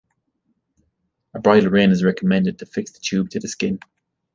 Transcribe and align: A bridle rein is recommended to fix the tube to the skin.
A 1.35 1.39
bridle 1.39 1.69
rein 1.69 1.91
is 1.91 2.03
recommended 2.03 2.57
to 2.57 2.65
fix 2.65 2.89
the 2.89 2.97
tube 2.99 3.29
to 3.29 3.39
the 3.39 3.47
skin. 3.47 3.77